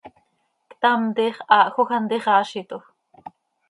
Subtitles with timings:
[0.71, 2.85] Ctam tiix haahjoj hant ixaazitoj.